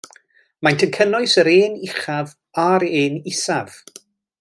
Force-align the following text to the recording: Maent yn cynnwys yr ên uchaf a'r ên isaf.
Maent 0.67 0.85
yn 0.87 0.93
cynnwys 0.95 1.37
yr 1.43 1.51
ên 1.57 1.77
uchaf 1.89 2.35
a'r 2.67 2.91
ên 3.05 3.23
isaf. 3.35 3.83